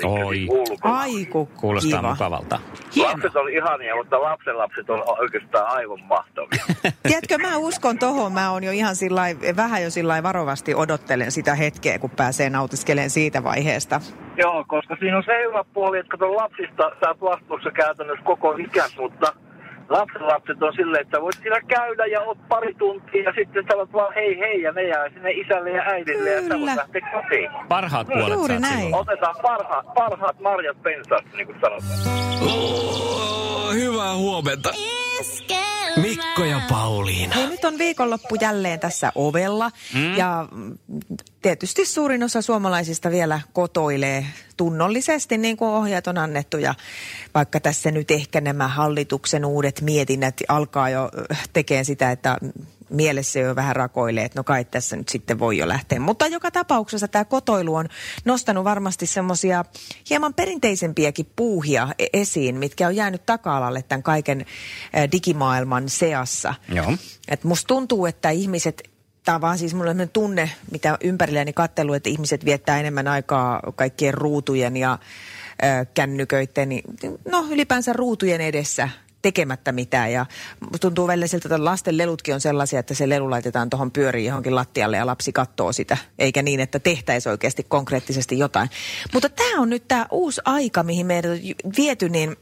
Oi. 0.03 0.35
siis 0.35 0.49
ulkona. 0.49 0.99
Aiku, 0.99 1.45
Kuulostaa 1.45 1.99
kiva. 1.99 2.11
mukavalta. 2.11 2.59
Lapset 2.95 3.35
oli 3.35 3.53
ihania, 3.53 3.95
mutta 3.95 4.21
lapsen 4.21 4.57
lapset 4.57 4.89
on 4.89 5.03
oikeastaan 5.19 5.67
aivan 5.67 5.99
mahtavia. 6.03 6.65
Tiedätkö, 7.07 7.37
mä 7.37 7.57
uskon 7.57 7.99
tohon. 7.99 8.31
Mä 8.31 8.51
oon 8.51 8.63
jo 8.63 8.71
ihan 8.71 8.95
sillai, 8.95 9.37
vähän 9.55 9.83
jo 9.83 9.89
sillai 9.89 10.23
varovasti 10.23 10.75
odottelen 10.75 11.31
sitä 11.31 11.55
hetkeä, 11.55 11.99
kun 11.99 12.09
pääsee 12.09 12.49
nautiskelemaan 12.49 13.09
siitä 13.09 13.43
vaiheesta. 13.43 14.01
Joo, 14.37 14.65
koska 14.67 14.95
siinä 14.99 15.17
on 15.17 15.23
se 15.23 15.43
hyvä 15.47 15.63
puoli, 15.73 15.99
että 15.99 16.09
kato 16.09 16.35
lapsista 16.35 16.91
sä 16.99 17.07
oot 17.07 17.21
vastuussa 17.21 17.71
käytännössä 17.71 18.25
koko 18.25 18.55
ikäs, 18.57 18.97
mutta 18.97 19.33
lapsenlapset 19.89 20.63
on 20.63 20.73
silleen, 20.73 21.01
että 21.01 21.21
voit 21.21 21.35
siinä 21.41 21.61
käydä 21.67 22.05
ja 22.05 22.21
oot 22.21 22.37
pari 22.49 22.73
tuntia 22.73 23.23
ja 23.23 23.33
sitten 23.37 23.63
sä 23.71 23.77
oot 23.77 23.93
vaan 23.93 24.13
hei 24.13 24.39
hei 24.39 24.61
ja 24.61 24.71
ne 24.71 24.83
jää 24.83 25.09
sinne 25.09 25.31
isälle 25.31 25.69
ja 25.71 25.83
äidille 25.83 26.29
ja 26.29 26.41
sä 26.41 26.47
Kyllä. 26.49 26.59
voit 26.65 26.75
lähteä 26.75 27.01
kotiin. 27.13 27.49
Parhaat 27.69 28.07
puolet 28.07 28.33
Juuri 28.33 28.47
saat 28.53 28.61
näin. 28.61 28.79
silloin. 28.81 29.01
Otetaan 29.09 29.35
parhaat, 29.41 29.85
parhaat 29.93 30.39
marjat 30.39 30.81
pensaasta, 30.83 31.37
niin 31.37 31.45
kuin 31.47 31.57
sanotaan. 31.61 32.15
Oh, 32.41 33.73
hyvää 33.73 34.15
huomenta. 34.15 34.69
Mikko 36.09 36.45
ja 36.45 36.61
Pauliina. 36.69 37.35
Hei, 37.35 37.47
nyt 37.47 37.65
on 37.65 37.77
viikonloppu 37.77 38.35
jälleen 38.41 38.79
tässä 38.79 39.11
ovella. 39.15 39.71
Mm. 39.93 40.15
Ja 40.17 40.47
mm, 40.51 40.77
tietysti 41.41 41.85
suurin 41.85 42.23
osa 42.23 42.41
suomalaisista 42.41 43.11
vielä 43.11 43.41
kotoilee 43.53 44.25
tunnollisesti, 44.57 45.37
niin 45.37 45.57
kuin 45.57 45.71
ohjeet 45.71 46.07
on 46.07 46.17
annettu. 46.17 46.57
Ja 46.57 46.75
vaikka 47.33 47.59
tässä 47.59 47.91
nyt 47.91 48.11
ehkä 48.11 48.41
nämä 48.41 48.67
hallituksen 48.67 49.45
uudet 49.45 49.81
mietinnät 49.81 50.41
alkaa 50.47 50.89
jo 50.89 51.11
tekemään 51.53 51.85
sitä, 51.85 52.11
että 52.11 52.37
mielessä 52.89 53.39
jo 53.39 53.55
vähän 53.55 53.75
rakoilee, 53.75 54.25
että 54.25 54.39
no 54.39 54.43
kai 54.43 54.65
tässä 54.65 54.95
nyt 54.95 55.09
sitten 55.09 55.39
voi 55.39 55.57
jo 55.57 55.67
lähteä. 55.67 55.99
Mutta 55.99 56.27
joka 56.27 56.51
tapauksessa 56.51 57.07
tämä 57.07 57.25
kotoilu 57.25 57.75
on 57.75 57.89
nostanut 58.25 58.63
varmasti 58.63 59.05
semmoisia 59.05 59.65
hieman 60.09 60.33
perinteisempiäkin 60.33 61.27
puuhia 61.35 61.87
e- 61.99 62.05
esiin, 62.13 62.55
mitkä 62.55 62.87
on 62.87 62.95
jäänyt 62.95 63.25
taka-alalle 63.25 63.81
tämän 63.81 64.03
kaiken 64.03 64.45
digimaailman 65.11 65.89
seassa. 65.89 66.53
Joo. 66.69 66.93
Et 67.27 67.43
musta 67.43 67.67
tuntuu, 67.67 68.05
että 68.05 68.29
ihmiset, 68.29 68.89
tämä 69.25 69.35
on 69.35 69.41
vaan 69.41 69.57
siis 69.57 69.73
mulla 69.73 69.91
on 69.91 70.09
tunne, 70.13 70.51
mitä 70.71 70.97
ympärilläni 71.03 71.53
kattelu, 71.53 71.93
että 71.93 72.09
ihmiset 72.09 72.45
viettää 72.45 72.79
enemmän 72.79 73.07
aikaa 73.07 73.61
kaikkien 73.75 74.13
ruutujen 74.13 74.77
ja 74.77 74.99
ö, 75.63 75.85
kännyköiden, 75.93 76.69
no 77.31 77.45
ylipäänsä 77.49 77.93
ruutujen 77.93 78.41
edessä 78.41 78.89
tekemättä 79.25 79.71
mitään. 79.71 80.11
Ja 80.11 80.25
tuntuu 80.81 81.07
välillä 81.07 81.27
siltä, 81.27 81.47
että 81.47 81.65
lasten 81.65 81.97
lelutkin 81.97 82.33
on 82.33 82.41
sellaisia, 82.41 82.79
että 82.79 82.93
se 82.93 83.09
lelu 83.09 83.29
laitetaan 83.29 83.69
tuohon 83.69 83.91
pyöriin 83.91 84.25
johonkin 84.25 84.55
lattialle 84.55 84.97
ja 84.97 85.05
lapsi 85.05 85.33
katsoo 85.33 85.73
sitä, 85.73 85.97
eikä 86.19 86.41
niin, 86.41 86.59
että 86.59 86.79
tehtäisiin 86.79 87.31
oikeasti 87.31 87.63
konkreettisesti 87.63 88.39
jotain. 88.39 88.69
Mutta 89.13 89.29
tämä 89.29 89.61
on 89.61 89.69
nyt 89.69 89.87
tämä 89.87 90.05
uusi 90.11 90.41
aika, 90.45 90.83
mihin 90.83 91.05
meidät 91.05 91.31
on 91.31 91.71
viety, 91.77 92.09
niin 92.09 92.35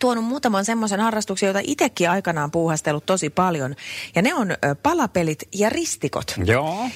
tuonut 0.00 0.24
muutaman 0.24 0.64
semmoisen 0.64 1.00
harrastuksen, 1.00 1.46
joita 1.46 1.60
itsekin 1.62 2.10
aikanaan 2.10 2.50
puuhastellut 2.50 3.06
tosi 3.06 3.30
paljon. 3.30 3.74
Ja 4.14 4.22
ne 4.22 4.34
on 4.34 4.48
palapelit 4.82 5.42
ja 5.54 5.68
ristikot. 5.68 6.34
Joo. 6.44 6.88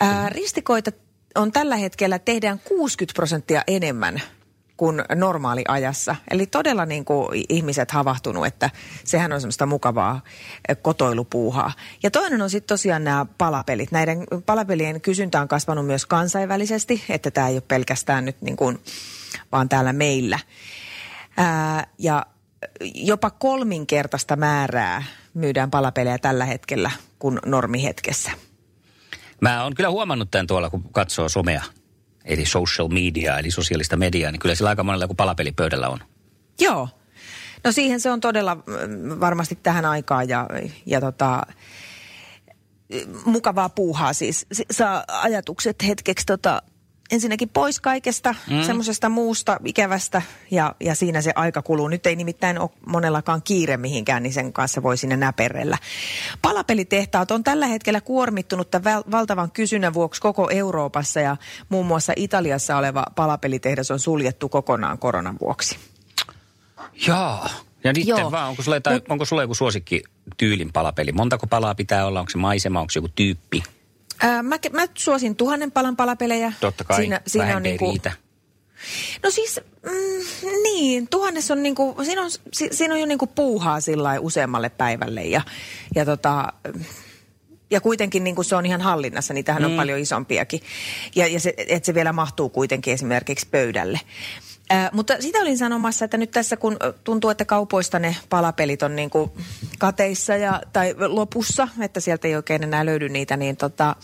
Ää, 0.00 0.28
ristikoita 0.28 0.90
on 1.34 1.52
tällä 1.52 1.76
hetkellä, 1.76 2.18
tehdään 2.18 2.58
60 2.58 3.14
prosenttia 3.14 3.62
enemmän 3.66 4.22
kuin 4.76 5.04
normaaliajassa. 5.14 6.16
Eli 6.30 6.46
todella 6.46 6.86
niin 6.86 7.04
kuin 7.04 7.44
ihmiset 7.48 7.90
havahtunut, 7.90 8.46
että 8.46 8.70
sehän 9.04 9.32
on 9.32 9.40
semmoista 9.40 9.66
mukavaa 9.66 10.20
ö, 10.70 10.74
kotoilupuuhaa. 10.74 11.72
Ja 12.02 12.10
toinen 12.10 12.42
on 12.42 12.50
sitten 12.50 12.74
tosiaan 12.74 13.04
nämä 13.04 13.26
palapelit. 13.38 13.92
Näiden 13.92 14.26
palapelien 14.46 15.00
kysyntä 15.00 15.40
on 15.40 15.48
kasvanut 15.48 15.86
myös 15.86 16.06
kansainvälisesti, 16.06 17.04
että 17.08 17.30
tämä 17.30 17.48
ei 17.48 17.54
ole 17.54 17.62
pelkästään 17.68 18.24
nyt 18.24 18.42
niin 18.42 18.56
kuin 18.56 18.78
vaan 19.52 19.68
täällä 19.68 19.92
meillä. 19.92 20.38
Ää, 21.36 21.86
ja 21.98 22.26
jopa 22.94 23.30
kolminkertaista 23.30 24.36
määrää 24.36 25.02
myydään 25.34 25.70
palapelejä 25.70 26.18
tällä 26.18 26.44
hetkellä 26.44 26.90
kuin 27.18 27.38
normihetkessä. 27.46 28.30
Mä 29.40 29.62
oon 29.62 29.74
kyllä 29.74 29.90
huomannut 29.90 30.30
tämän 30.30 30.46
tuolla, 30.46 30.70
kun 30.70 30.92
katsoo 30.92 31.28
somea, 31.28 31.62
eli 32.24 32.46
social 32.46 32.88
media, 32.88 33.38
eli 33.38 33.50
sosiaalista 33.50 33.96
mediaa, 33.96 34.32
niin 34.32 34.40
kyllä 34.40 34.54
sillä 34.54 34.70
aika 34.70 34.84
monella 34.84 35.06
kun 35.06 35.16
palapeli 35.16 35.52
pöydällä 35.52 35.88
on. 35.88 35.98
Joo. 36.60 36.88
No 37.64 37.72
siihen 37.72 38.00
se 38.00 38.10
on 38.10 38.20
todella 38.20 38.54
mm, 38.54 39.20
varmasti 39.20 39.58
tähän 39.62 39.84
aikaan 39.84 40.28
ja, 40.28 40.48
ja 40.86 41.00
tota, 41.00 41.42
mukavaa 43.24 43.68
puuhaa 43.68 44.12
siis. 44.12 44.46
Saa 44.70 45.04
ajatukset 45.08 45.76
hetkeksi 45.86 46.26
tota, 46.26 46.62
ensinnäkin 47.14 47.48
pois 47.48 47.80
kaikesta 47.80 48.34
mm. 48.50 48.62
semmoisesta 48.62 49.08
muusta 49.08 49.60
ikävästä 49.64 50.22
ja, 50.50 50.74
ja 50.80 50.94
siinä 50.94 51.22
se 51.22 51.32
aika 51.34 51.62
kuluu. 51.62 51.88
Nyt 51.88 52.06
ei 52.06 52.16
nimittäin 52.16 52.58
ole 52.58 52.70
monellakaan 52.86 53.42
kiire 53.42 53.76
mihinkään, 53.76 54.22
niin 54.22 54.32
sen 54.32 54.52
kanssa 54.52 54.82
voi 54.82 54.96
sinne 54.96 55.16
näperellä. 55.16 55.78
Palapelitehtaat 56.42 57.30
on 57.30 57.44
tällä 57.44 57.66
hetkellä 57.66 58.00
kuormittunut 58.00 58.70
tämän 58.70 59.02
valtavan 59.10 59.50
kysynnän 59.50 59.94
vuoksi 59.94 60.20
koko 60.20 60.50
Euroopassa 60.50 61.20
ja 61.20 61.36
muun 61.68 61.86
muassa 61.86 62.12
Italiassa 62.16 62.76
oleva 62.76 63.04
palapelitehdas 63.14 63.90
on 63.90 64.00
suljettu 64.00 64.48
kokonaan 64.48 64.98
koronan 64.98 65.36
vuoksi. 65.40 65.78
Joo. 67.06 67.46
Ja 67.84 67.92
nyt 67.92 68.06
Joo. 68.06 68.30
vaan, 68.30 68.48
onko 68.48 68.62
sulle, 68.62 68.80
tai, 68.80 69.00
onko 69.08 69.24
sulle 69.24 69.42
joku 69.42 69.54
suosikki 69.54 70.02
tyylin 70.36 70.72
palapeli? 70.72 71.12
Montako 71.12 71.46
palaa 71.46 71.74
pitää 71.74 72.06
olla? 72.06 72.20
Onko 72.20 72.30
se 72.30 72.38
maisema, 72.38 72.80
onko 72.80 72.90
se 72.90 72.98
joku 72.98 73.08
tyyppi? 73.14 73.62
Ää, 74.20 74.42
mä, 74.42 74.56
mä 74.72 74.86
suosin 74.94 75.36
tuhannen 75.36 75.72
palan 75.72 75.96
palapelejä. 75.96 76.52
Totta 76.60 76.84
kai, 76.84 76.96
Siinä, 76.96 77.20
siinä 77.26 77.56
on 77.56 77.62
niinku, 77.62 77.90
riitä. 77.90 78.12
No 79.22 79.30
siis, 79.30 79.60
mm, 79.82 80.60
niin, 80.62 81.08
tuhannes 81.08 81.50
on 81.50 81.62
niinku, 81.62 81.96
siinä 82.04 82.22
on, 82.22 82.30
si, 82.52 82.68
siinä 82.72 82.94
on 82.94 83.00
jo 83.00 83.06
niinku 83.06 83.26
puuhaa 83.26 83.80
sillä 83.80 84.20
useammalle 84.20 84.68
päivälle 84.68 85.22
ja, 85.22 85.42
ja 85.94 86.04
tota, 86.04 86.52
ja 87.70 87.80
kuitenkin 87.80 88.24
niin 88.24 88.34
kuin 88.34 88.44
se 88.44 88.56
on 88.56 88.66
ihan 88.66 88.80
hallinnassa, 88.80 89.34
niitähän 89.34 89.62
mm. 89.62 89.70
on 89.70 89.76
paljon 89.76 89.98
isompiakin. 89.98 90.60
Ja, 91.14 91.26
ja 91.26 91.40
se, 91.40 91.54
että 91.56 91.86
se 91.86 91.94
vielä 91.94 92.12
mahtuu 92.12 92.48
kuitenkin 92.48 92.94
esimerkiksi 92.94 93.48
pöydälle. 93.50 94.00
Ää, 94.70 94.90
mutta 94.92 95.14
sitä 95.20 95.38
olin 95.38 95.58
sanomassa, 95.58 96.04
että 96.04 96.16
nyt 96.16 96.30
tässä 96.30 96.56
kun 96.56 96.76
ö, 96.82 96.92
tuntuu, 97.04 97.30
että 97.30 97.44
kaupoista 97.44 97.98
ne 97.98 98.16
palapelit 98.30 98.82
on 98.82 98.96
niin 98.96 99.10
kuin 99.10 99.30
kateissa 99.78 100.36
ja, 100.36 100.60
tai 100.72 100.94
lopussa, 100.98 101.68
että 101.80 102.00
sieltä 102.00 102.28
ei 102.28 102.36
oikein 102.36 102.62
enää 102.62 102.86
löydy 102.86 103.08
niitä, 103.08 103.36
niin 103.36 103.56
tota, 103.56 103.96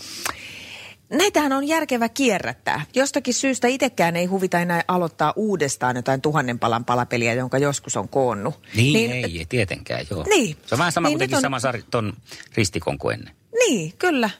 Näitähän 1.13 1.53
on 1.53 1.69
järkevä 1.69 2.09
kierrättää. 2.09 2.87
Jostakin 2.95 3.35
syystä 3.35 3.69
itsekään 3.69 4.17
ei 4.17 4.27
huvita 4.27 4.61
enää 4.61 4.85
aloittaa 4.89 5.33
uudestaan 5.37 5.97
jotain 5.97 6.21
tuhannen 6.21 6.59
palan 6.59 6.85
palapeliä, 6.85 7.35
jonka 7.35 7.59
joskus 7.59 7.97
on 7.97 8.09
koonnut. 8.09 8.61
Niin, 8.77 8.93
niin 9.11 9.11
ei, 9.25 9.47
tietenkään, 9.49 10.07
joo. 10.11 10.25
Niin. 10.29 10.57
Se 10.67 10.75
on 10.75 10.79
vähän 10.79 10.93
sama 10.93 11.09
Niin, 11.09 11.19
kuin 11.19 11.35
on- 11.35 11.41
sama 11.41 11.61
sari, 11.61 11.85
ton 11.91 12.13
ristikon 12.55 12.99
kuin 12.99 13.15
ennen. 13.19 13.35
Niin, 13.59 13.93
kyllä. 13.99 14.31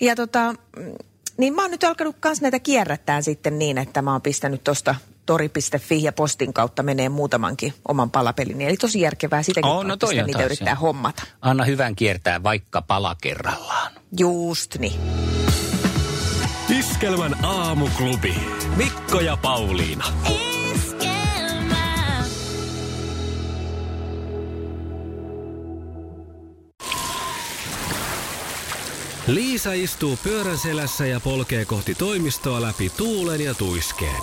Ja 0.00 0.16
tota, 0.16 0.54
mm, 0.76 0.92
niin 1.36 1.54
mä 1.54 1.62
oon 1.62 1.70
nyt 1.70 1.84
alkanut 1.84 2.16
kans 2.20 2.40
näitä 2.40 2.58
kierrättää 2.58 3.22
sitten 3.22 3.58
niin, 3.58 3.78
että 3.78 4.02
mä 4.02 4.12
oon 4.12 4.22
pistänyt 4.22 4.64
tosta 4.64 4.94
tori.fi 5.26 6.02
ja 6.02 6.12
postin 6.12 6.52
kautta 6.52 6.82
menee 6.82 7.08
muutamankin 7.08 7.74
oman 7.88 8.10
palapelin. 8.10 8.60
Eli 8.60 8.76
tosi 8.76 9.00
järkevää 9.00 9.42
sitäkin 9.42 9.70
kautta 9.70 9.88
no 9.88 9.96
toi 9.96 10.10
sitä 10.10 10.22
niitä 10.22 10.38
taas, 10.38 10.46
yrittää 10.46 10.72
joo. 10.72 10.80
hommata. 10.80 11.22
Anna 11.40 11.64
hyvän 11.64 11.96
kiertää 11.96 12.42
vaikka 12.42 12.82
pala 12.82 13.16
kerrallaan. 13.22 13.92
Just 14.18 14.78
niin. 14.78 15.00
Iskelmän 16.78 17.44
aamuklubi. 17.44 18.34
Mikko 18.76 19.20
ja 19.20 19.36
Pauliina. 19.36 20.04
Liisa 29.26 29.72
istuu 29.72 30.18
pyörän 30.22 30.58
selässä 30.58 31.06
ja 31.06 31.20
polkee 31.20 31.64
kohti 31.64 31.94
toimistoa 31.94 32.62
läpi 32.62 32.90
tuulen 32.96 33.40
ja 33.40 33.54
tuiskeen. 33.54 34.22